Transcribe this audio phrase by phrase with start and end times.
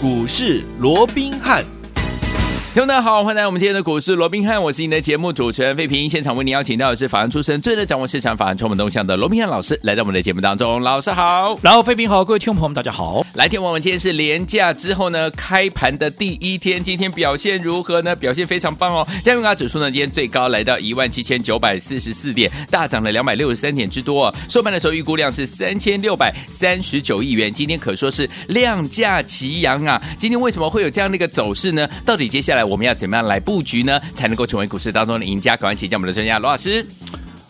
[0.00, 1.77] 股市罗宾汉。
[2.78, 6.08] 听众大家好，欢迎来到我们今天的股市罗宾汉，我是你的节目主持人费平。
[6.08, 10.80] 现场为您邀请到的是法案出身、最能掌握市场法案充满动向的罗宾汉老师，来到我们的节目当中。
[10.80, 13.26] 老师好，然后费平好，各位听众朋友们大家好。
[13.34, 18.14] 来听我们今天是连假之后呢，开盘的第一天，今天表现如何呢？
[18.14, 19.04] 表现非常棒哦。
[19.24, 24.32] 加权指数呢，今天最高来到一万七千九百四十四点，大涨了两百六十三点之多。
[24.48, 30.00] 收盘的时候预估量是三千六百三十九亿元，今天可说是量价齐扬啊。
[30.16, 31.88] 今天为什么会有这样的一个走势呢？
[32.06, 33.40] 到底接下来我们要怎么样来？
[33.40, 35.56] 布局呢，才能够成为股市当中的赢家。
[35.56, 36.86] 赶快请教我们的专家罗老师。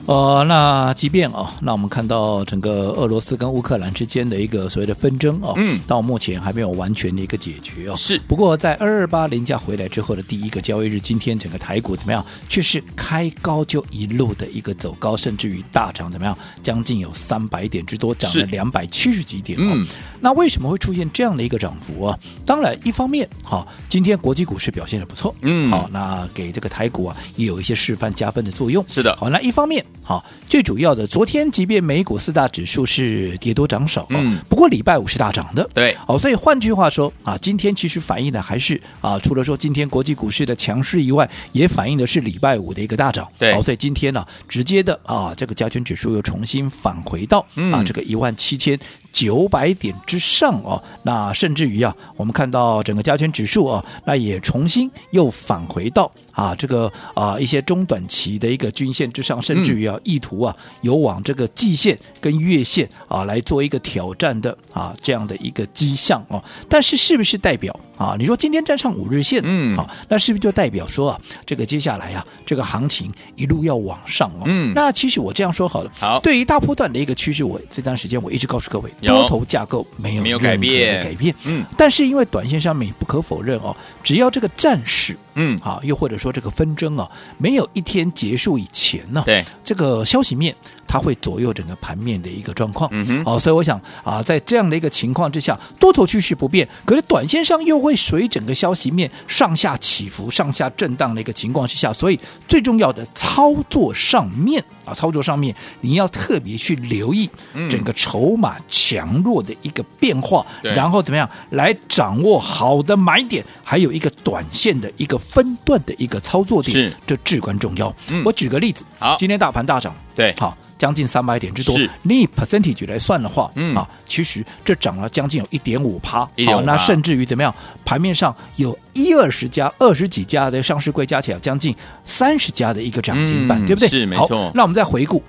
[0.08, 7.94] 呃，那即便哦，那我们看到整个俄罗斯跟乌克兰之间的一个所谓的纷争哦，嗯，到目前还没有完全的一个解决哦。
[7.94, 8.18] 是。
[8.26, 12.24] 不过在二二八零假回来之后的第一个交易日，今天整个台股怎么样？
[12.48, 16.34] 却是开高就一路的一个走高，甚至于大涨怎么样？
[16.62, 19.72] 将近有三百点之多，涨了两百七十几点哦。
[19.74, 19.86] 嗯。
[20.20, 22.18] 那为什么会出现这样的一个涨幅啊？
[22.46, 28.82] 当然，一方面好，今天国际股市表现的不错，嗯，好，那给这个台股啊也有一些示范加分的作用。
[28.88, 48.80] 是的，好，那一方面好，最主要的，昨天即便美股四大指数是跌多涨少，嗯，不过礼拜五是大涨的，对，好，所以换句话说啊，今天其实反映的还是啊，除了说今天国际股市的强势以外，也反映的是礼拜五的一个大涨，对，好，所以今天呢，直接的啊，这个加权指数又重新返回到啊这个一万七千
[49.12, 68.14] 九百点之上哦，那甚至于啊，我们看到整个加权指数啊，那也重新又返回到啊这个啊一些中短期的一个均线之上，甚至于啊意图啊有往这个季线跟月线啊来做一个挑战的啊这样的一个迹象哦，但是是不是代表啊？
[68.18, 74.44] 你说今天站上五日线，嗯，好，那是不是就代表说啊这个接下来啊这个行情一路要往上哦？
[74.46, 78.88] 嗯，那其实我这样说好了，好，对于大波段的一个趋势，我这段时间我一直告诉各位。
[79.02, 90.54] 多头架构没有没有改变，改变，嗯，但是因为短线上面不可否认哦，只要这个战事，嗯，好，又或者说这个纷争啊，没有一天结束以前呢，对，这个消息面
[90.88, 102.18] 它会左右整个盘面的一个状况，嗯哼，哦，所以我想啊，在这样的一个情况之下，多头趋势不变，可是短线上又会随整个消息面上下起伏、上下震荡的一个情况之下，所以
[102.48, 107.28] 最重要的操作上面啊，操作上面你要特别去留意
[107.70, 111.28] 整个筹码强弱的一个变化，嗯、然后怎么样？
[111.50, 117.94] 来掌握好的买点，还有一个短线的一个分段的一个操作点，这至关重要。
[118.08, 120.56] 嗯、我举个例子，好，今天大盘大涨，对，好。
[120.78, 121.90] 将近三百点之多，是。
[122.02, 123.74] 你以 percentage 来算的话，嗯。
[123.74, 127.52] 啊，其实这涨了将近有一点五趴，好，那甚至于怎么样？
[127.84, 133.88] 盘面上有一二十家、二十几家的上市柜加起来将近三十家的一个涨停板，嗯、对不对？
[133.88, 134.50] 是没错。
[134.54, 135.22] 那我们再回顾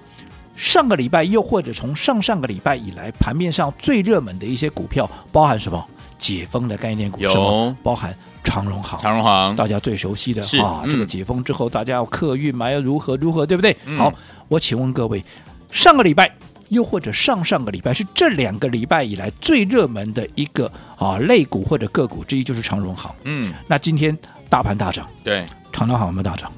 [0.55, 5.85] 上个礼拜，又或者从上上个礼拜以来，盘面上最热门的一些股票，包含什么？
[6.17, 7.77] 解封的概念股，什么？
[7.83, 8.13] 包含。
[8.41, 13.75] 长荣行，长荣行，大家最熟悉的啊，嗯、这个解封之后，大家要客运嘛，要如何如何，对不对？
[13.85, 14.11] 嗯、好，
[14.47, 15.23] 我请问各位，
[15.71, 16.31] 上个礼拜
[16.69, 23.13] 又或者上上个礼拜，是这两个礼拜以来最热门的一个啊类股或者个股之一，就是长荣行。
[23.23, 24.17] 嗯，那今天
[24.49, 26.51] 大盘大涨，对，长荣行有没有大涨？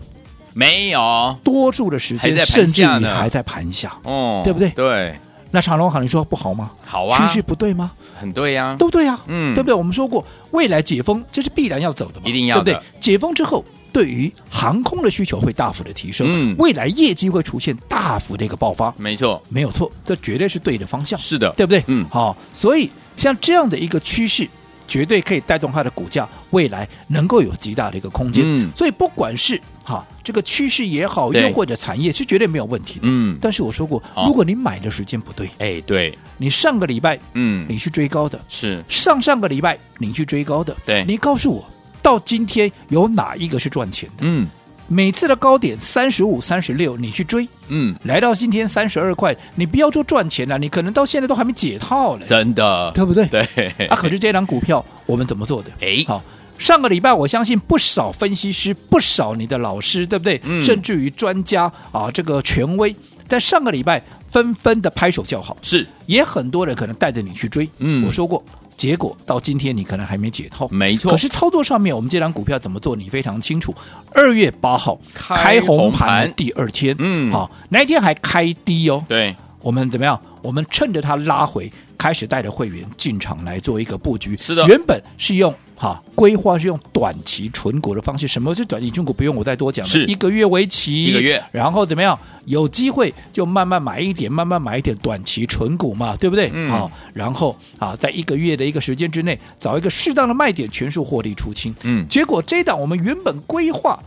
[0.54, 4.70] 没有，多数的时间甚至你还在盘下，哦，对不对？
[4.72, 5.16] 对。
[5.54, 6.72] 那长荣行，你说不好吗？
[6.86, 7.92] 好啊，趋势不对吗？
[8.18, 9.74] 很对呀，都对呀，嗯，对不对？
[9.74, 12.86] 我们说过，未来解封这是必然要走的嘛，一定要，对不对？
[13.02, 21.84] 解封之后，对于航空的需求会大幅的提升，嗯，未来业绩会出现大幅的一个爆发，没错，没有错，这绝对是对的方向，是的，对不对？
[21.88, 24.48] 嗯，好，所以像这样的一个趋势，
[24.88, 29.60] 绝对可以带动它的股价未来能够有极大的一个空间，嗯，所以不管是。
[29.84, 33.02] 哈，这个趋势也好，又或者产业是绝对没有问题的。
[33.06, 38.82] 嗯，但是我说过，如果你买的时间不对，哎，对，你上个礼拜，嗯，你去追高的，是。
[38.88, 41.68] 上上个礼拜你去追高的，对，你告诉我，
[42.02, 44.16] 到今天有哪一个是赚钱的？
[44.22, 44.48] 嗯，
[44.88, 53.26] 每次的高点三十五、三十六，你去追，嗯，来到今天三十二块，你不要说赚钱了，你可能到现在都还没解套了，真的，对不对？
[53.28, 55.70] 对，啊，可是这档股票我们怎么做的？
[55.82, 56.22] 哎，好。
[56.58, 60.40] 上个礼拜，我相信不少分析师、不少你的老师，对不对？
[60.44, 62.96] 嗯、甚至于专家啊，这个权威，
[63.28, 64.00] 在上个礼拜
[64.30, 65.58] 纷纷的拍手叫好。
[65.64, 67.68] 是，也很多人可能带着你去追。
[67.80, 68.44] 嗯，我说过，
[68.82, 70.68] 结果到今天你可能还没解套。
[70.70, 71.12] 没错。
[71.12, 73.72] 可是操作上面，我们这张股票怎么做，你非常清楚。
[74.12, 79.06] 二月八号开红盘第二天，嗯，好，那一天还开低哦。
[79.08, 80.20] 对，我们怎么样？
[80.42, 84.36] 我们趁着它拉回，开始带着会员进场来做一个布局。
[84.36, 85.54] 是的，原本是用。
[85.82, 88.28] 哈，规划是用短期存股的方式。
[88.28, 89.12] 什么是短期存股？
[89.12, 92.16] 不用我再多讲了，是一个月为期，一个月，然后怎么样？
[92.46, 96.52] 有机会就慢慢买一点，慢慢买一点短期存股嘛，对不对？
[96.54, 96.70] 嗯。
[96.70, 101.74] 好，然后啊，在一个月的一个时间之内，找一个适当的卖点，全数获利出清。
[101.82, 102.08] 嗯。
[102.08, 104.00] 结果这一档我们原本规划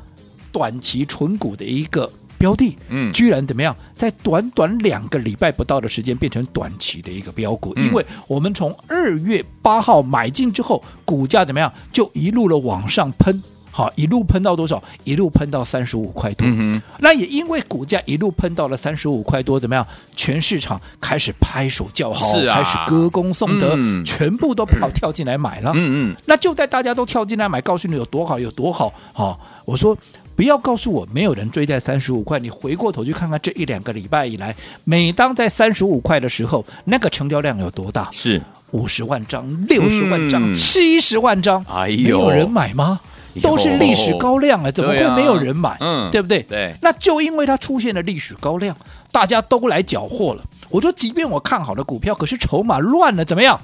[0.53, 2.09] 短期存股的一个。
[2.45, 3.75] 标的，嗯，居然怎么样？
[3.97, 7.73] 在短短两个礼拜不到的时间，变成短期的一个标股。
[7.77, 11.73] 嗯、因为我们从二月八号买进之后，股价怎么样？
[11.91, 14.83] 就一路的往上喷，好，一路喷到多少？
[15.05, 16.47] 一路喷到三十五块多。
[16.47, 19.87] 嗯、那也因为股价一路喷到了三十五块多，怎么样？
[20.15, 25.73] 全市场开始拍手叫好，是啊、开始歌功颂德，嗯、全部都跑跳进来买了。
[25.75, 26.17] 嗯嗯。
[26.27, 28.93] 那就在大家都跳进来买，告诉你有多好，有多好。
[29.15, 29.97] 好，我说。
[30.37, 34.55] 不要告诉我没有人追在三十五块，你回过头去看看这一两个礼拜以来，
[34.85, 38.09] 每当在三十五块的时候，那个成交量有多大？
[38.11, 38.41] 是
[38.73, 43.01] 五十万张、六十万张、七十、嗯、万张，哎呦，没有人买吗？
[43.43, 45.77] 都是历史高量啊，怎么会没有人买？
[45.81, 46.43] 嗯，对不对？
[46.43, 48.77] 对，那就因为它出现了历史高量，
[49.11, 50.43] 大家都来缴获了。
[50.69, 53.61] 我说，即便我看好的股票，可是筹码乱了，怎么样？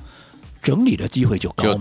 [0.62, 1.78] 整理的机会就高，就，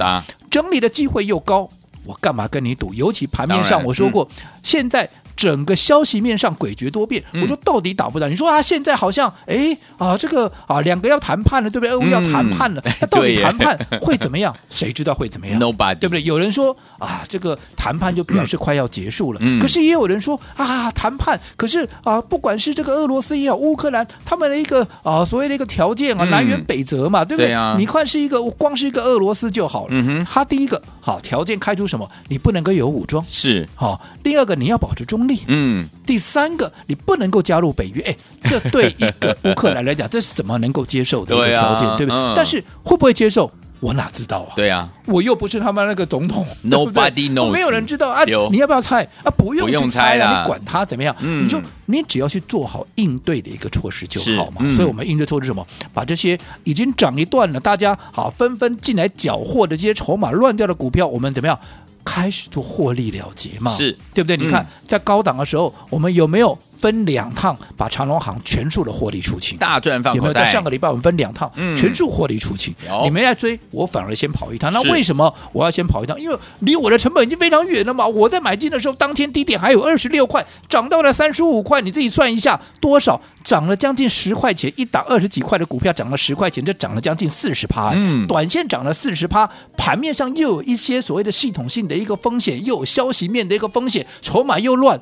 [0.49, 1.69] 整理的机会又高。
[2.09, 2.91] 我干嘛跟你赌？
[2.95, 5.07] 尤其盘面上，我说过，嗯、现在。
[5.39, 8.27] 整个消息面上诡谲多变，嗯、我说到底打不打？
[8.27, 11.91] 你说啊，现在好像哎啊，这个啊，两个要谈判了，对不对？
[11.91, 14.53] 俄乌要谈判了， 那、嗯、到底谈判会怎么样？
[14.69, 16.21] 谁知道会怎么样？Nobody，对不对？
[16.23, 27.47] 有人说啊，这个谈判就表示快要结束了，嗯、可是也有人说啊，谈判，可是啊，不管是这个俄罗斯也好，乌克兰他们的一个啊所谓的一个条件啊，南辕北辙嘛，对不对？
[27.47, 32.07] 对啊、你看是一个光是一个俄罗斯就好了，嗯哼，他第一个好条件开出什么？
[32.27, 33.99] 你不能够有武装，是好。
[34.21, 35.87] 第二个你要保持中立，嗯。
[36.05, 42.15] 第三个，你不能够加入北约，哎，这对一个乌克兰来讲， 这是怎么能够接受的一个条件，对，不对？
[42.15, 43.49] 嗯、但是会不会接受？
[43.79, 44.53] 我哪知道啊？
[44.55, 48.23] 对啊，我又不是他们那个总统，Nobody knows，没有人知道啊。
[48.25, 49.31] 你要不要猜啊？
[49.37, 51.15] 不用去猜啊，你管他怎么样？
[51.21, 54.57] 嗯、你就你只要去做好应对的一个措施就好嘛。
[54.61, 55.65] 嗯、所以我们应对措施什么？
[55.93, 61.57] 把这些已经涨一段了，大家好纷纷进来缴获的这些筹码乱掉的股票，我们怎么样？
[62.05, 64.35] 开始做获利了结嘛，是对不对？
[64.37, 66.57] 嗯、你看在高档的时候，我们有没有？
[66.79, 70.15] 分两趟把长隆行全数的获利出清，大赚放。
[70.15, 72.73] 有没有在上个礼拜我们分两趟，嗯、全数获利出清？
[73.03, 74.71] 你没来追，我反而先跑一趟。
[74.71, 76.19] 那为什么我要先跑一趟？
[76.19, 78.07] 因为离我的成本已经非常远了嘛。
[78.07, 83.19] 我在买进的时候，当天低点还有二十六块，涨到了三十五块，你自己算一下多少？
[83.43, 87.91] 涨了将近十块钱，一档二十几块的股票涨了十块钱，这涨了将近四十趴。
[87.95, 94.99] 嗯，短线涨了四十趴，盘面上又有一些所谓的系统性的一个风险，又有消息面的一个风险，筹码又乱。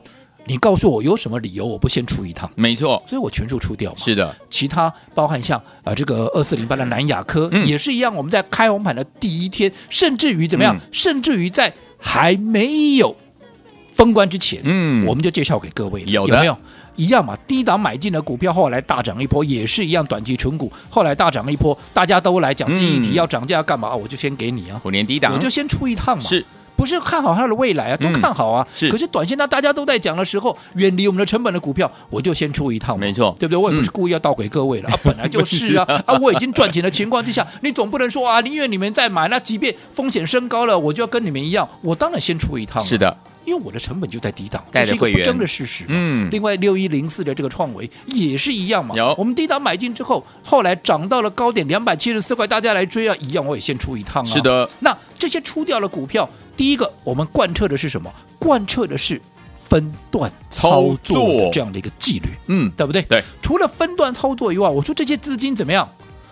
[0.48, 2.50] 你告诉我有什么理由我不先出一趟？
[2.56, 3.98] 没错，所以我全数出掉嘛。
[3.98, 13.16] 是的，其他包含像啊这个二四零八的南亚科、嗯、也是一样，我们在开红盘的第一天，甚至于怎么样，嗯、甚至于在还没有
[13.94, 16.58] 封关之前，嗯，我们就介绍给各位了，有的有没有
[16.96, 17.36] 一样嘛？
[17.48, 23.94] 低档买进的股票后来大涨一波，也是一样短期存股，后来大涨一波，大家都来讲记忆体要涨价干嘛？
[23.96, 26.24] 我就先给你啊，虎年低档，我就先出一趟嘛。
[26.24, 26.46] 是。
[26.78, 28.66] 不是看好它的未来啊，都看好啊。
[28.70, 32.98] 嗯、是，可是短线呢，大家都在讲的时候，远离我们的成本的股票，我就先出一趟。
[32.98, 33.58] 没错，对不对？
[33.58, 36.18] 我也不是故意要倒给各位了、嗯、啊，本来就是啊 啊！
[36.22, 42.80] 我已经赚钱的情况之下， 你总不能说啊，宁愿你们再买，那即便风险升高了，我就要跟你们一样，我当然先出一趟。
[42.84, 45.86] 是的，因为我的成本就在低档，这是一个不争的事实。
[45.88, 46.30] 嗯。
[46.30, 48.96] 另外，六一零四的这个创维也是一样嘛。
[48.96, 49.16] 有。
[49.18, 54.26] 我们低档买进之后，后来涨到了高点两百七十四块，大家来追啊，一样我也先出一趟啊。
[54.26, 54.69] 是的。
[54.80, 56.30] 那这些出掉了股票。
[56.57, 58.11] 第一个，我们贯彻的是什么？
[58.40, 59.21] 贯彻的是
[59.69, 63.02] 分段操作的这样的一个纪律，嗯，对不对？
[63.04, 63.23] 对。
[63.42, 65.87] 除了分段操作以外，我说这些资金怎么样？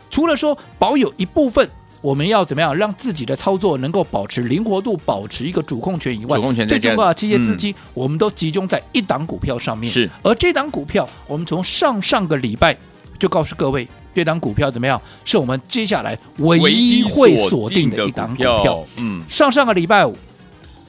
[0.09, 1.69] 除了说保有一部分，
[2.01, 9.91] 我们要怎么样让自己的操作能够保持灵活度，保持一个主控权以外，主控权最重要的这些资金，嗯、我们都集中在一档股票上面。
[9.91, 10.09] 是。
[10.23, 12.75] 而这档股票，我们从上上个礼拜
[13.19, 13.87] 就告诉各位。
[14.15, 14.99] 这档股票怎么样？
[15.25, 18.83] 是我们接下来唯一会锁定的一档股票。
[18.97, 20.17] 嗯，上上个礼拜五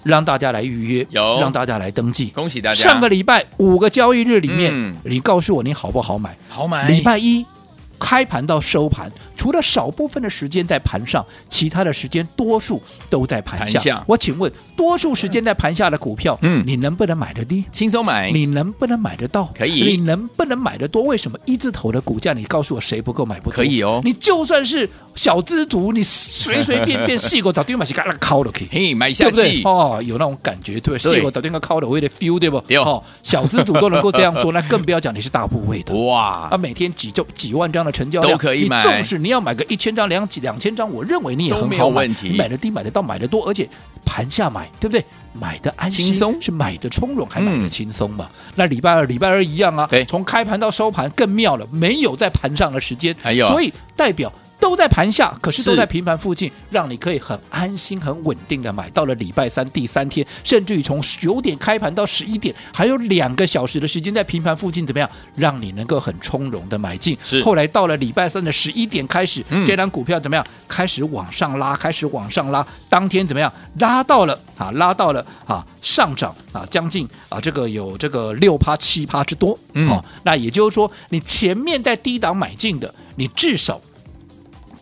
[0.04, 2.80] 让大家来预约，有让大家来登记，恭喜大家。
[2.80, 6.36] 上个礼拜五个交易日里面，嗯、你告诉我你好不好买？
[6.48, 6.88] 好买。
[6.88, 7.44] 礼拜一。
[7.98, 13.64] 开盘到收盘，除了少部分的时间在盘上，其他的时间多数都在盘下。
[13.64, 17.64] 盘下我请问，多数时间在盘下的股票，嗯，你能不能买得低？
[17.72, 18.30] 轻松买。
[18.30, 19.52] 你能不能买得到？
[19.56, 19.82] 可以。
[19.82, 21.02] 你能不能买得多？
[21.02, 23.50] 为什么一字头的股价，你告诉我谁不够买不？
[23.50, 24.00] 可以哦。
[24.04, 29.62] 你就算是小资族，你随随便便细个早点买起，给它敲了可以，嘿，买下去？
[29.64, 31.16] 哦，有那种感觉，对不对？
[31.16, 32.60] 细个早点给敲了，我有点 feel，对不？
[32.60, 36.48] 对哦，小资族都能够这样做，那更不要讲你是大部位的 哇！
[36.50, 43.66] 啊，每天几就几万张的成交量都可以买，你纵使你要买个一千张、两几两千张，我认为你也很好买，你买的低，买的到，买的多，而且
[44.04, 45.02] 盘下买，对不对？
[45.32, 48.28] 买的安心，轻松是买的从容，还买的轻松嘛？
[48.30, 53.16] 嗯、那礼拜二、礼拜二一样啊，从开盘到收盘更妙了，没有在盘上的时间，
[53.48, 54.32] 所以代表。
[54.58, 58.88] 都在盘下，可是都在平盘附近，让你可以很安心、很稳定的买。
[58.90, 65.08] 到了礼拜三第三天，甚至于从九点开盘到十一点，还有两个小时的时间在平盘附近，怎么样？
[65.34, 67.16] 让你能够很从容的买进。
[67.22, 67.42] 是。
[67.42, 70.44] 后来到了礼拜三的十一点开始，嗯、这张股票怎么样？
[70.66, 72.66] 开始往上拉，开始往上拉。
[72.88, 73.52] 当天怎么样？
[73.78, 79.58] 拉到了啊，拉到了啊，上涨啊，将近啊，这个有这个六趴七趴之多。
[79.74, 79.86] 嗯。
[79.86, 83.80] 好、哦，那也就是说，你前面在低档买进的，你至少。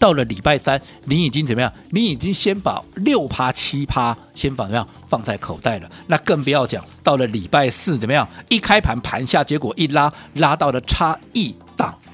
[0.04, 1.73] 到了礼拜三，你已经怎么样？
[1.90, 5.90] 你已经先把六趴七趴先放怎么样放在口袋了？
[6.06, 8.28] 那更不要讲到了礼拜四怎么样？
[8.50, 11.54] 一开盘盘下，结果一拉拉到了差一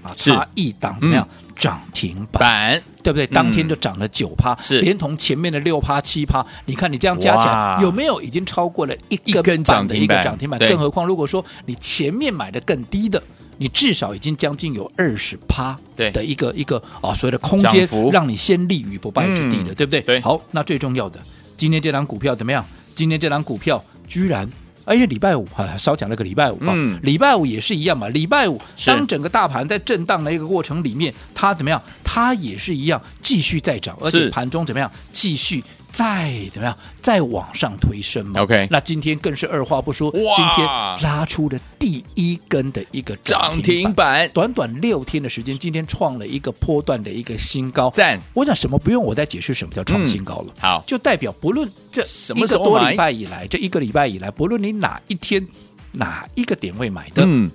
[0.03, 1.27] 啊，差一档怎么样？
[1.57, 3.27] 涨、嗯、停板，对不对？
[3.27, 10.59] 当天就涨了九趴，连同前面的六趴七趴，你看你这样加起来有没有已经超过了一根涨的一个涨停板？
[10.59, 13.23] 更何况如果说你前面买的更低的。
[13.63, 20.01] 你至少已经将近有二十趴的一个一个啊，所谓的空间，让你先立于不败之地的，对不对？
[20.01, 20.19] 对。
[20.23, 21.21] 好，那最重要的，
[21.59, 22.65] 今天这档股票怎么样？
[22.95, 24.51] 今天这档股票居然，
[24.91, 28.09] 而且礼拜五啊，少讲了个礼拜五啊，礼拜五也是一样嘛。
[28.09, 31.81] 礼拜五当整个大盘在震荡的一个过程里面，它怎么样？
[32.03, 34.91] 它也是一样继续在涨，而且盘中怎么样？
[35.13, 35.63] 继续。
[35.93, 40.67] 再怎么样，再往上推升嘛？OK，那今天更是二话不说，今天
[41.03, 47.91] 拉出了第一根的一个涨停板，短短六天的时间，今天创了一个波段的一个新高。
[47.91, 48.21] 赞！
[48.35, 50.53] 我想什么不用我再解释什么叫创新高了。
[50.57, 52.03] 嗯、好，就代表不论这
[52.37, 55.45] 一个多礼拜以来，这一个礼拜以来，不论你哪一天
[55.93, 57.51] 哪一个点位买的，嗯，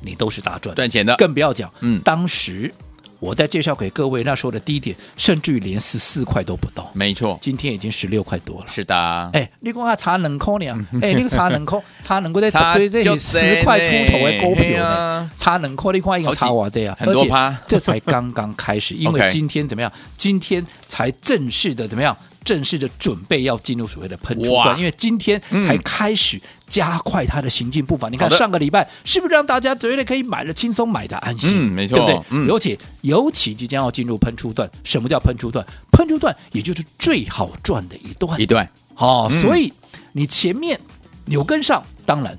[0.00, 1.16] 你都是大赚赚钱的。
[1.16, 2.72] 更不要讲，嗯，当时。
[3.20, 6.90] 我在介绍给各位那时候的低点，甚至于连十四块都不到。
[6.94, 8.66] 没错，今天已经十六块多了。
[8.66, 10.86] 是的，哎，你讲啊，差两块呢？
[11.02, 15.30] 哎，那个差两块，差两块在这里十块出头的股票呢？
[15.36, 19.92] 差两块，你看一个差哇这样，很多趴，这才刚刚开始，因为 今天怎么样？
[20.16, 22.16] 今天才正式的怎么样？
[22.44, 28.08] 正式的准备要进入所谓的喷出段，因为今天才开始加快它的行进步伐。
[28.08, 31.50] 你看上个礼拜是不是让大家觉得可以买的轻松买的安心？
[31.54, 32.22] 嗯，没错，对不对？
[32.30, 35.64] 嗯，尤其尤其即将要进入喷出段，什么叫喷出段？
[35.92, 38.68] 喷出段也就是最好赚的一段，一段。
[38.94, 39.72] 好，所以
[40.12, 40.78] 你前面
[41.26, 42.36] 有跟上，当然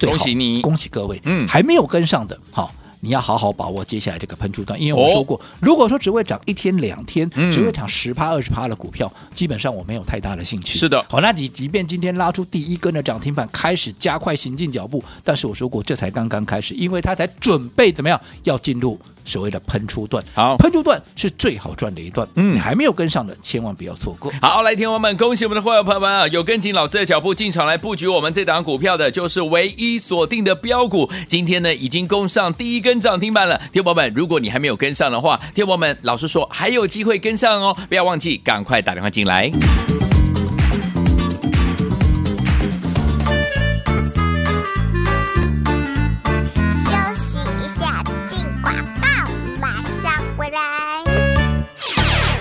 [0.00, 1.20] 恭喜你，恭喜各位。
[1.24, 2.74] 嗯，还没有跟上的，好。
[3.00, 10.78] 你要好好把握接下来这个喷出段，因为我说过，哦、如果说只会涨一天两天，嗯、只会涨十趴二十趴的股票，基本上我没有太大的兴趣。
[10.78, 18.98] 是的，好，那你即便今天拉出第一根的涨停板，开始加快行进脚步，但是我说过，这才刚刚开始，因为它才准备怎么样要进入。
[19.26, 24.32] 所谓的喷出段，好，喷出段是最好赚的一段，嗯，你还没有跟上的，千万不要错过。
[24.40, 31.10] 好，来，听我们，恭喜我们的会员朋友们啊，有跟紧老师的脚步进场来布局我们这档股票的，就是唯一锁定的标股。
[31.26, 33.60] 今天呢，已经攻上第一根涨停板了。
[33.72, 39.50] 听友们，如果你还没有跟上的话，听友们，老师说还有机会跟上哦，不要忘记，赶快打电话进来。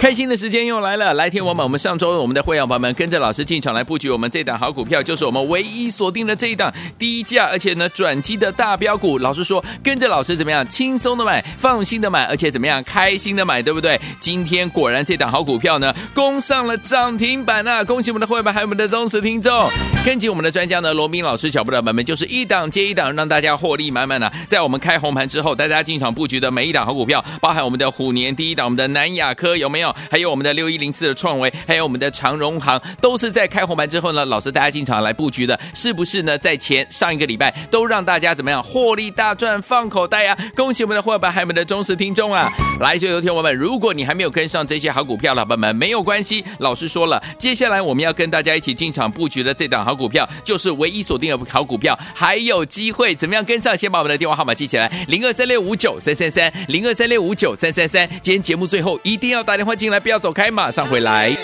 [0.06, 9.18] 开心的时间又来了，来听我们，我们上周我们的会员朋友们跟着老师进场来布局我们这档好股票，就是我们唯一锁定的这一档低价而且呢转机的大标股。
[9.18, 14.00] 老师说跟着老师怎么样轻松的买，放心的买，而且怎么样开心的买，对不对？
[14.20, 17.84] 今天果然这档好股票呢攻上了涨停板啊！
[17.84, 19.68] 恭喜我们的会员们还有我们的忠实听众，
[20.06, 24.32] 跟紧我们的专家呢罗宾老师脚步的朋友们就是一档接一档，让大家获利满满的。
[24.48, 29.95] 在我们开红盘之后，大家进场布局的每一档好股票，包含我们的虎年第一档，我们的南亚科有没有？
[30.10, 36.38] 还有我们的六一零四的创维，还有我们的长荣行，都是在开红盘之后呢，老师大家进场来布局的，是不是呢？
[36.38, 40.52] 在前上一个礼拜都让大家怎么样获利大赚放口袋呀、啊？
[40.56, 42.52] 恭喜我们的伙伴，还有我们的忠实听众啊！
[42.80, 53.76] 来，所有听友们，如果你还没有跟上这些好股票，老板们没有关系，老师说了，接下来我们要跟大家一起进场布局的这档好股票，就是唯一锁定的好股票，还有机会怎么样跟上？
[53.76, 58.08] 先把我们的电话号码记起来，零二三六五九三三三，零二三六五九三三三。
[58.22, 60.16] 今天节目最后一定要打电话进来，不要。
[60.18, 61.36] 走开，马上回来。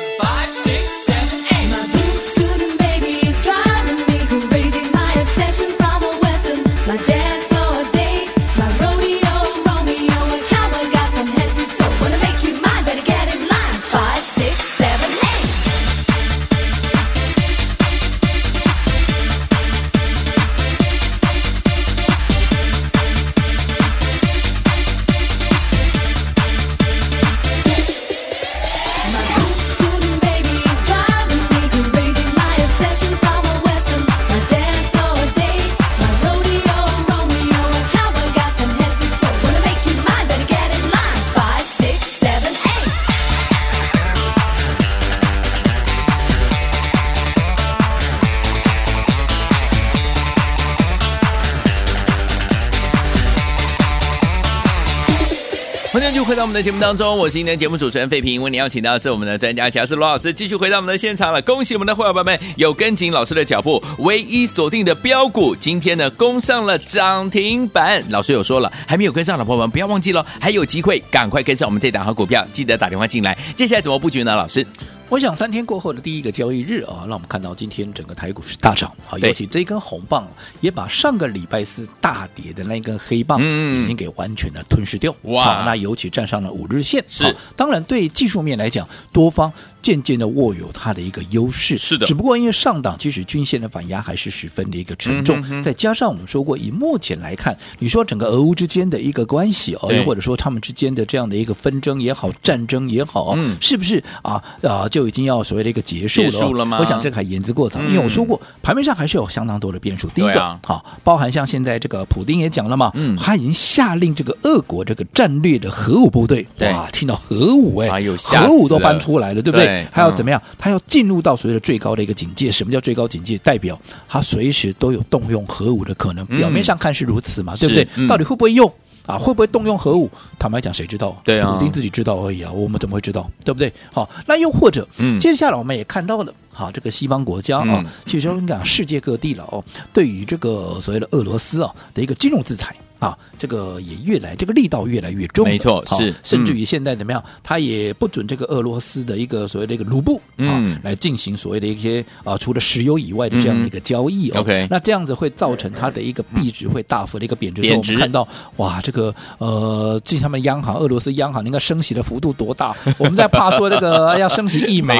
[56.62, 58.40] 的节目当中，我是今天节目主持人费平。
[58.40, 61.42] 为您邀请到的是我们的专家还是罗老师，继续回到我们的现场了。
[61.42, 68.04] 恭喜我们的会员朋友们有跟紧老师的脚步，唯一锁定的标股，今天呢攻上了涨停板。
[68.12, 73.36] 老师有说了，还没有跟上的朋友们不要忘记了，还有机会，赶快跟上我们这档好股票，记得打电话进来。
[73.56, 74.36] 接下来怎么布局呢？
[74.36, 74.64] 老师？
[75.12, 80.26] 我想三天过后的第一个交易日啊，让我们看到今天整个台股是大涨啊，尤其这一根红棒
[80.62, 85.14] 也把上个礼拜四大跌的那一根黑棒已经给完全的吞噬掉。
[85.24, 85.64] 哇！
[85.66, 89.52] 那尤其站上了五日线，是当然对技术面来讲，多方。
[89.82, 92.06] 渐渐的握有它的一个优势，是的。
[92.06, 106.30] 只不过因为上档其实均线的反压还是十分的一个沉重，嗯、再加上我们说过，以目前来看，你说整个俄乌之间的一个关系哦，又或者说他们之间的这样的一个纷争也好，战争也好，嗯、是不是啊啊就已经要所谓的一个结束了？
[106.30, 106.78] 结束了吗？
[106.80, 110.08] 我想这个还言之过早，嗯、因为我说过盘面上还是有相当多的变数。
[110.10, 119.66] 第一个，好、啊，包含像现在这个普丁也讲了嘛，嗯，他已经下令这个俄国这个战略的核武部队，哇，听到核武哎，核武都搬出来了，对不对？
[119.66, 120.42] 对还要怎么样？
[120.58, 122.52] 他要进入到所谓的最高的一个警戒。
[122.52, 123.38] 什么叫最高警戒？
[123.40, 126.26] 代表他随时都有动用核武的可能。
[126.26, 127.88] 表面上看是如此嘛，嗯、对不对？
[127.96, 128.72] 嗯、到底会不会用
[129.06, 129.18] 啊？
[129.18, 130.10] 会不会动用核武？
[130.38, 131.20] 坦白讲，谁知道？
[131.24, 132.52] 对啊，普丁自己知道而已啊。
[132.52, 133.30] 我们怎么会知道？
[133.44, 133.72] 对不对？
[133.92, 142.76] 好，那又或者，嗯，接下来我们也看到了，好，这个西方国家啊，嗯、其实我跟你讲，世界各地了哦，对于这个所谓的俄罗斯啊的一个金融制裁。
[143.02, 154.30] 啊，这个也越来这个力道越来越重，没错，是，甚至于现在怎么样，他也不准这个俄罗斯的一个所谓的一个卢布啊，来进行所谓的一些啊，除了石油以外的这样的一个交易。
[154.34, 157.64] OK，那这样子会造成它的一个币值会大幅的一个贬值。
[157.64, 157.94] 贬值。
[157.94, 158.28] 我们看到
[158.58, 162.72] 哇，这个呃，最近他们央行，俄罗斯央行，那个升息的幅度多大？
[163.00, 164.94] 我们在怕说这个 要升息一码，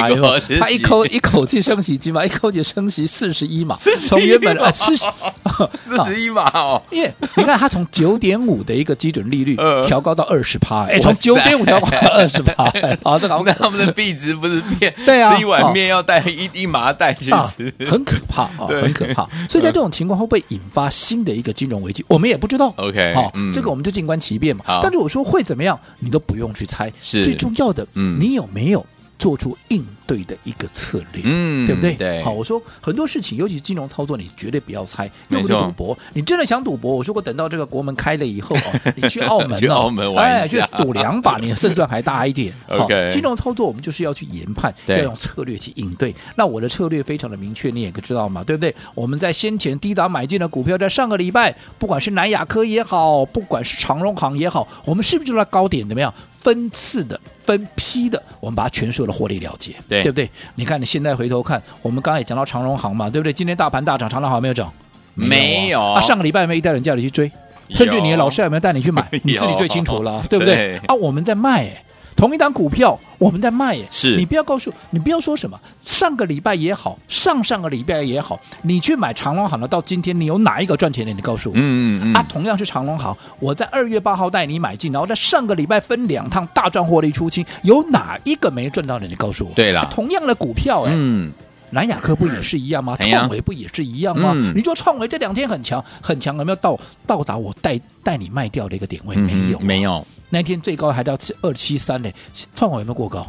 [0.58, 2.24] 他一口一口气升息几码？
[2.24, 3.76] 一口气升息四十一码，
[4.08, 12.64] 从原本啊 四十一码哦，因为你看它从九点五的一个基准利率调高到二十趴，哎，从九点五调高到二十趴，
[13.02, 14.94] 好，这我看 他们的币值不是变？
[15.04, 19.28] 对啊，吃一碗面要带一一麻袋去吃，很可怕啊，很可怕。
[19.48, 22.04] 所以在这种情况会不会引发新的一个金融危机？
[22.08, 22.72] 我们也不知道。
[22.76, 24.64] OK，好，这个我们就静观其变嘛。
[24.82, 26.92] 但是我说会怎么样，你都不用去猜。
[27.00, 28.84] 是最重要的，嗯，你有没有
[29.18, 31.94] 做出应对的一个策略，嗯，对不对？
[31.94, 35.96] 对，好，我说很多事情，尤其是金融操作，你绝对不要猜，又不是赌博。
[36.14, 38.56] 你真的想赌博，我说过，等到这个国门开了以后，
[38.96, 42.54] 你去澳门，去澳门玩哎，就赌两把，你的胜算还大一点。
[42.68, 46.14] 好，金融操作我们就是要去研判，要用策略去应对。
[46.36, 48.74] 那我的策略非常的明确，你也知道嘛，对不对？
[48.94, 56.12] 我们在先前低档买进的股票，在上个礼拜，不管是南亚科也好，不管是长荣行也好，我们是不是就在高点怎么样？
[56.42, 60.30] 分次的、分批的，我们把它全数的获利了结，对，对不对？
[60.56, 63.32] 你看，你现在回头看，我们刚刚也讲到长荣行嘛，对不对？
[63.32, 64.72] 今天大盘大涨，长荣行没有涨，
[65.14, 65.98] 没有啊。
[65.98, 67.30] 啊上个礼拜有没有一带人叫你去追？
[67.70, 69.06] 甚至你的老师有没有带你去买？
[69.22, 70.54] 你自己最清楚了，对不对？
[70.54, 71.84] 对啊，我们在卖哎。
[72.16, 75.58] 同一档股票，我们在卖耶，是你不要告诉，你不要说什么。
[75.82, 81.12] 上个礼拜也好，上上个礼拜也好，你去买长隆行了，到今天你有哪一个赚钱的？
[81.12, 81.54] 你告诉我。
[81.56, 82.14] 嗯嗯嗯。
[82.14, 89.06] 啊，同样是长隆行，我在二月八号带你买进，然后在上个礼拜分两趟大赚获利出清，有哪一个没赚到的？
[89.06, 89.52] 你告诉我。
[89.54, 91.32] 对了、啊，同样的股票，哎，嗯，
[91.72, 92.96] 南亚科不也是一样吗？
[93.00, 94.32] 创维不也是一样吗？
[94.34, 99.16] 嗯、你说创维这两天很强，很强，有没有到到达我带带你卖掉的一个点位？
[99.16, 100.06] 没有、嗯，没有。
[100.30, 102.10] 那天最高还到二七三呢，
[102.54, 103.26] 创维有没有过高？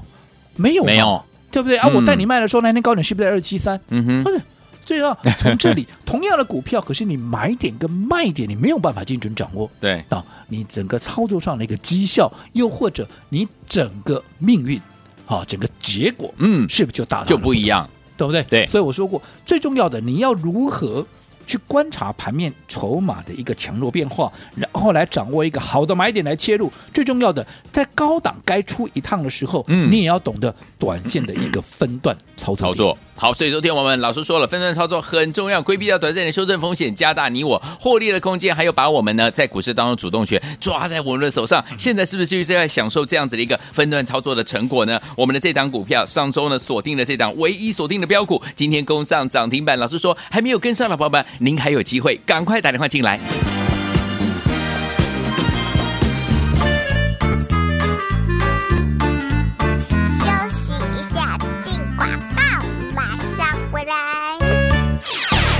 [0.55, 1.77] 没有，没有，对不对？
[1.77, 3.79] 啊，我带你卖的时候，那天高点是不是在二七三？
[3.89, 4.39] 嗯哼，不是。
[4.85, 9.71] 所以啊，从这里 同样的股票，可是你买点跟卖点，你没有办法精准掌握。
[9.79, 14.81] 对到，你整个操作上的一个绩效，又或者你整个命运，
[15.25, 17.89] 啊，整个结果，嗯，是不是就大就不一样？
[18.29, 18.65] 对不对？
[18.65, 18.67] 对。
[18.67, 21.05] 所以我说过，最重要的你要如何？
[21.45, 26.71] 去观察盘面筹码的一个强弱变化，然后来掌握一个好的买点来切入。
[26.93, 32.67] 最重要的，在高档该出一趟的时候，嗯，你也要懂得短线的一个分段操作。
[32.67, 41.63] 操作好，所以昨天我们老师说了，分段操作很重要，规避掉短暂的修正风险，加大你我获利的空间，还有把我们呢在股市当中主动权抓在我们的手上。
[41.77, 44.99] 现在是不是就是在享受这样子的一个分段操作的成果呢？
[45.15, 49.79] 我们的这档股票上周呢锁定了这档唯一锁定的标股，今天攻上涨停板。
[49.79, 51.25] 老师说还没有跟上的宝宝们。
[51.39, 53.19] 您还有机会，赶快打电话进来。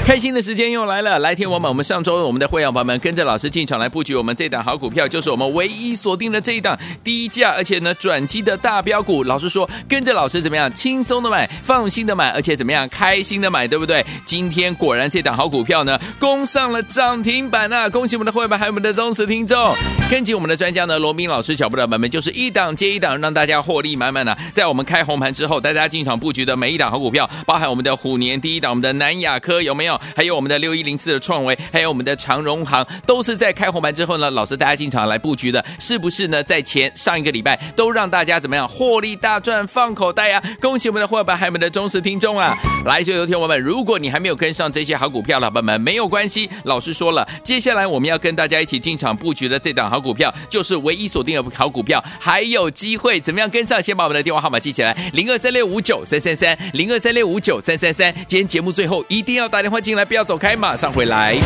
[0.05, 9.23] 开心的时间又来了，来天王们，我们上周我们的会员朋友们跟着老师进场来布局我们这档好股票，就是我们唯一锁定的这一档低价而且呢转机的大标股。
[9.23, 14.05] 老师说跟着老师怎么样轻松的买，放心的买，而且怎么样开心的买，对不对？
[14.25, 17.89] 今天果然这档好股票呢攻上了涨停板啊！
[17.89, 19.73] 恭喜我们的会员们还有我们的忠实听众，
[20.11, 24.37] 跟紧我们的专家呢罗明老师脚步的版本就是一档接一档，让大家获利满满的。
[24.51, 29.92] 在我们开红盘之后，大家进场布局的每一档好股票，包含我们的虎年第一档，我们的南亚科有没有？
[30.15, 36.43] 还有我们的六一零四的创维，还有我们的长荣行，都是在开红盘之后呢，老师大家进场来布局的，是不是呢？
[36.43, 40.49] 在前上一个礼拜都让大家怎么样获利大赚放口袋呀、啊？
[40.59, 42.55] 恭喜我们的伙伴，还有我们的忠实听众啊！
[42.85, 53.81] 来，所有听友们，如果你还没有跟上这些好股票，老板们没有关系，老师说了，接下来我们要跟大家一起进场布局的这档好股票，就是唯一锁定的好股票，还有机会怎么样跟上？
[53.81, 58.13] 先把我们的电话号码记起来：零二三六五九三三三，零二三六五九三三三。
[58.25, 60.05] 今天节目最后一定要打电话进来。
[60.05, 61.37] 不要走开，马上回来。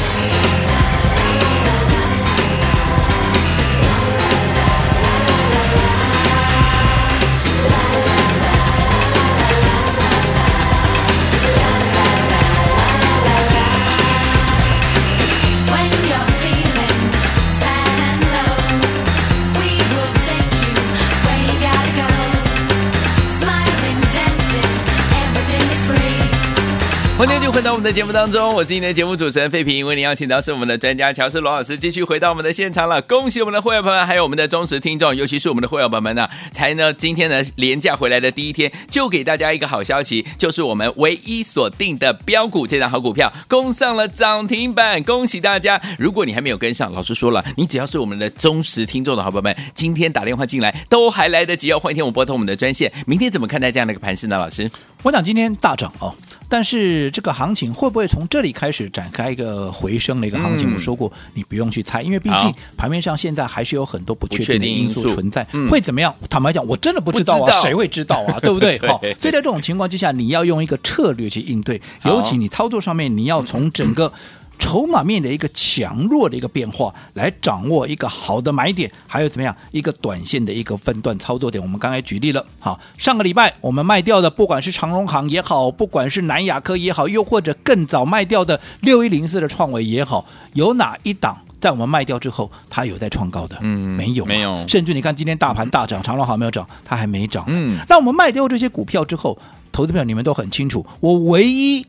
[27.48, 33.02] 欢迎就回到我们的节目当中，我是今天的节目主持人费平，为您邀请到是我们的专家乔氏罗老师，继续回到我们的现场了。
[33.04, 45.82] 恭喜我们的会员朋友们，还有我们的忠实听众，尤其是我们的会员朋友们呢，才呢今天呢连价回来的第一天，就给大家一个好消息，就是我们唯一锁定的标股这档好股票攻上了涨停板，恭喜大家！
[45.98, 51.80] 如果你还没有跟上，老师说了，你只要是我们的忠实听众的好朋友们，今天打电话进来都还来得及哦。
[51.80, 54.38] 欢迎听我拨通我们的专线，明天怎么看待这样的一个盘势呢？
[54.38, 54.70] 老师，
[55.04, 56.14] 我想今天大涨哦。
[56.50, 60.72] 但是这个行情会不会从这里开始展开一个回升的一个行情？
[60.72, 65.46] 嗯、我说过，你不用去猜，因为毕竟盘面上现在还是有很多不确定的因素存在。
[65.54, 66.14] 嗯、会怎么样？
[66.30, 68.40] 坦白讲，我真的不知道啊，谁会知道啊？
[68.42, 68.80] 对不对？
[68.88, 74.12] 好，所以在这种情况之下，你要用一个策略去应对，尤其你操作上面，你要从整个。
[74.60, 81.62] 筹码面的一个强弱的一个变化，来掌握一个好的买点，还有怎么样一个短线的一个分段操作点。
[81.62, 93.58] 我们刚才举例了，好，上个礼拜我们卖掉的，不管是长荣行也好，不管是南亚科也好，又或者更早卖掉的六一零四的创维也好，有哪一档在我们卖掉之后，它有在创高的？
[93.62, 94.68] 嗯，没有，没有。
[94.68, 97.46] 甚至你看今天大盘大涨，长荣行没有涨，它还没涨。
[97.48, 99.38] 嗯，那我们卖掉这些股票之后，
[99.72, 101.86] 投资票你们都很清楚，我唯一。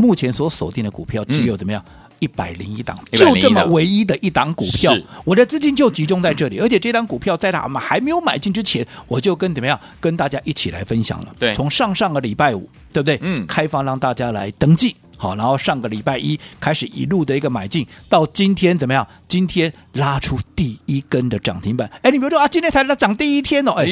[0.00, 1.84] 目前所锁定的股票只有怎么样
[2.18, 6.58] 一百零一档，就这么唯一的一档股票，我的资金就集中在这里。
[6.58, 11.34] 而且这档股票在他们还没有买进之前，我就跟怎么样跟大家一起来分享了。
[11.38, 13.18] 对，从上上个礼拜五，对不对？
[13.20, 14.96] 嗯，开放让大家来登记。
[15.16, 19.06] 好，然后上个礼拜一开始一路的一个买进，到今天怎么样？
[19.28, 21.90] 今天拉出第一根的涨停板。
[22.02, 23.86] 哎，你比如说啊，今天才拉涨第一天哦，哎，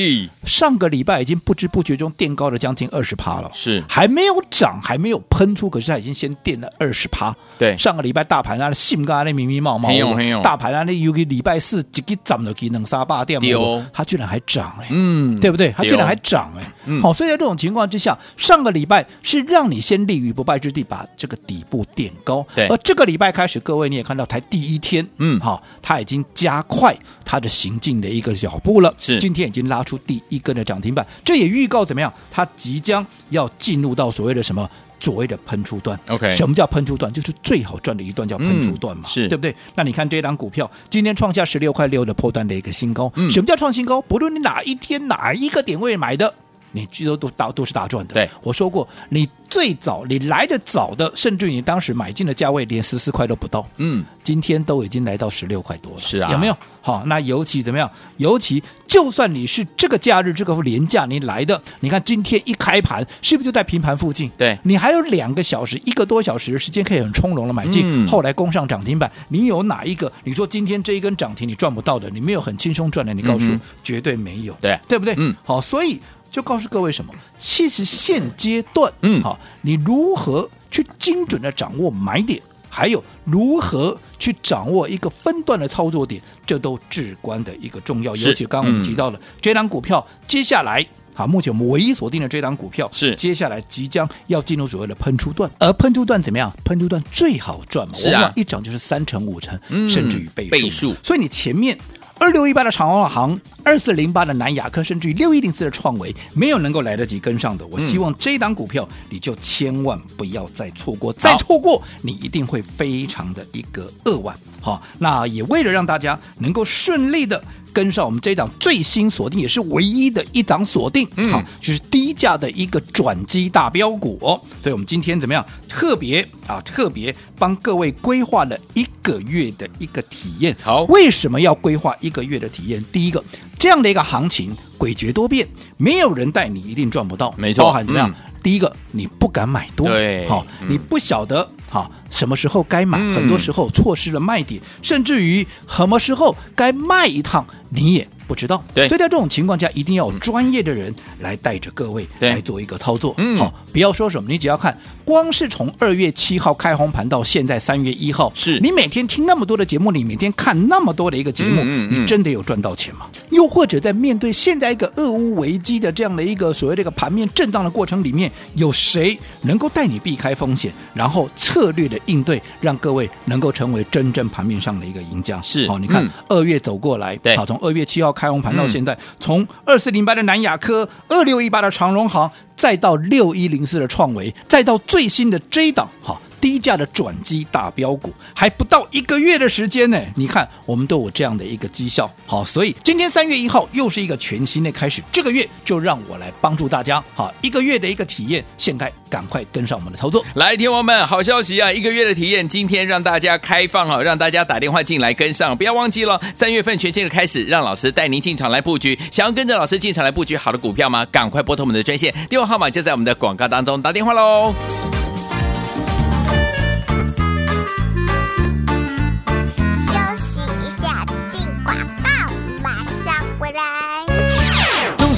[0.45, 3.83] 上个礼拜已经不知不觉中垫高了将近二十趴了，是。
[3.89, 7.35] 还没有涨，还没有喷出，可是它已经先垫了二十趴。
[7.57, 15.73] 对，上个礼拜大盘啊，性格啊，那迷迷茫茫，没有没有，大盘啊，那有个礼拜四几个涨了几能杀八点五，它居然还涨哎，嗯，对不对？
[15.75, 20.99] 它居然还涨哎，好，所以在这种情况之下，上个礼拜是让你先立于不败之地，把。
[21.17, 32.13] 这个底部垫高，对，而这个礼拜开始，各位你也看到，才第一天，嗯，好，它已经加快它的行进的一个脚步了，是，今天已经拉出第一根的涨停板，这也预告怎么样？
[32.31, 34.69] 它即将要进入到所谓的什么？
[35.01, 37.13] 所谓的喷出段，OK，什么叫喷出段？
[37.13, 39.55] 就是最好赚的一段叫喷出段嘛，嗯、是对不对？
[39.77, 44.03] 那你看这档股票今天创下十六块六的破段的一个新高，嗯、什么叫创新高？
[44.03, 46.35] 不论你哪一天哪一个点位买的。
[46.73, 48.15] 你最多都打都是大赚的。
[48.15, 53.67] 对，我说过，你最早你来的早的，甚至于你当时买进的价位连十四块都不到。
[53.79, 55.99] 嗯，今天都已经来到十六块多了。
[55.99, 56.57] 是啊，有没有？
[56.81, 57.91] 好，那尤其怎么样？
[58.19, 64.31] 尤其就算你是这个假日这个连假你来的，你看今天一开盘是不是就在平盘附近？
[64.37, 69.11] 对，你还有两个小时、一个多小时的时间可以很从容的买进，嗯、后来攻上涨停板。
[69.29, 70.13] 你有哪一个？
[70.25, 74.55] 你说今天这一根涨停你赚不到的，你没有很轻松赚的，你告诉我，嗯、绝对没有。
[74.61, 75.15] 对，对不对？
[75.17, 75.99] 嗯，好，所以。
[76.31, 77.13] 就告诉各位什么？
[77.39, 88.15] 其实现阶段，嗯，好，你如何去精准的掌握买点，还有如何去掌握一个分段的操作点，这都至关的一个重要。
[88.17, 96.53] 尤其刚刚我们提到了、嗯、这档股票，接下来，好，目前我们唯一锁定的这档股票是接下来即将要进入所谓的喷出段，而喷出段怎么样？
[96.65, 100.51] 喷出段最好赚嘛，是啊，一涨就是三成五成，嗯、甚至于倍数。
[100.51, 100.95] 倍数。
[101.03, 101.77] 所以你前面。
[102.21, 114.37] 二六一八的长荣航，二四零八的南亚科，甚至于六一零四的创维，没有能够来得及跟上的，我希望这一档股票你就千万不要再错过，再错过你一定会非常的一个扼腕。
[114.61, 124.41] 好，那也为了让大家能够顺利的跟上我们这一档最新锁定，也是唯一的一档锁定，好，就是低价的一个转机大标股哦。
[124.61, 125.45] 所以，我们今天怎么样？
[125.69, 130.57] 特别啊，特别帮各位规划了一个月的一个体验。
[130.63, 132.85] 好，为什么要规划一个月的体验？
[132.91, 133.23] 第一个，
[133.59, 137.35] 这样的一个行情诡谲多变，没有人带你一定赚不到。
[137.37, 138.09] 没错，包含怎么样？
[138.09, 141.49] 嗯、第一个，你不敢买多，对，好，你不晓得。
[141.71, 142.99] 好，什么时候该买？
[143.15, 148.63] 很多时候错失了卖点，嗯、甚至于什么时候该卖一趟，你也不知道。
[148.75, 153.15] 对，所以在这种情况下，一定要有专业的人来带着各位来做一个操作。
[153.19, 163.07] 嗯，好，不要说什么，你只要看，光是从二月七号开红盘到现在三月一号，是你每天听那么多的节目，你每天看那么多的一个节目，嗯嗯、你真的有赚到钱吗？
[163.31, 175.41] 又或者在面对现在一个俄乌危机的这样的一个所谓的一个盘面震荡的过程里面，有谁能够带你避开风险，然后策略的应对，让各位能够成为真正盘面上的一个赢家。
[175.43, 186.21] 是，好，你看二月走过来，对，好，从二月七号开红盘到现在，从二四零八的南亚科，二六一八的长荣行，再到六一零四的创维，再到最新的这一档，好。
[186.41, 190.01] 低价的转机大标股，还不到一个月的时间呢。
[190.15, 195.03] 你看，我们都有这样的一个绩效，好，所以今天三月一号又是一个全新的开始。
[195.13, 200.25] 这个月就让我来帮助大家，好，一个月的一个体验，现在赶快跟上我们的操作。
[200.35, 201.73] 来，听我们，好消息啊！
[201.73, 208.99] 一个月的体验，今天让大家开放啊，让大家打电话进来跟上，不要忘记了，三月份全新的开始，让老师带您进场来布局。
[209.11, 211.05] 想要跟着老师进场来布局好的股票吗？
[211.07, 214.55] 赶快拨通我们的专线，电话号码就在我们的广告当中，打电话喽。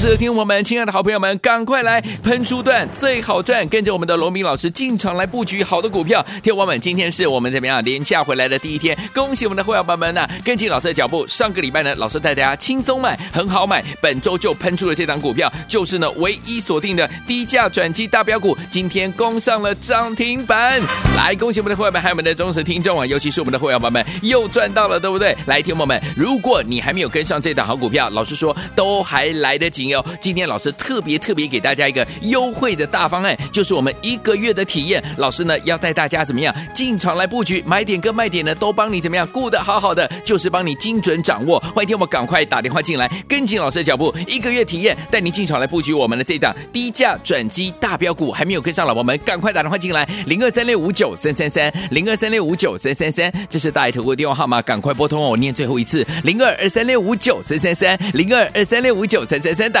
[0.01, 6.25] 是，听我们亲爱的好朋友们，赶快来喷出段最好赚，跟着我们的罗明老师进场来布局好的股票。
[6.41, 11.27] 听我们，今天是我们怎么样连假回来的第一天，恭喜我们的会员朋友们呢、跟紧老师的脚步。
[11.27, 20.81] 上个礼拜呢，老师带大家轻松买，很好买，本周就喷出了这档股票，就是呢唯一锁定的低价转机大标股，今天攻上了涨停板。
[21.15, 25.37] 来，恭喜我们的会员们，还有我们的忠实听众啊，尤其是我们的会员朋友们又赚到了，对不对？
[25.45, 29.90] 来，听我们，如果你还没有跟上这档好股票，老师说都还来得及。
[30.19, 35.03] 今天老师特别特别给大家一个优惠的大方案，就是我们一个月的体验。
[35.17, 41.57] 老师呢要带大家怎么样进场来布局，买点跟卖点呢都帮你怎么样顾得好好的，就是帮你精准掌握。
[41.73, 48.31] 欢迎听我们赶快打电话进来，跟紧老师的脚步，一个月体验，带您进场来布局我们的这档低价转机大标股。
[48.31, 55.29] 还没有跟上老婆们，赶快打电话进来，零二三六五九三三三，零二三六五九三三三，这是大爱投顾电话号码，赶快拨通哦。
[55.29, 59.80] 我念最后一次，零二二三六五九三三三，零二二三六五九三三三，打